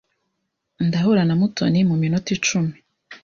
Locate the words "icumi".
2.37-2.75